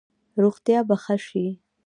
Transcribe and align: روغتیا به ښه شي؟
روغتیا 0.41 0.79
به 0.87 0.95
ښه 1.03 1.15
شي؟ 1.27 1.45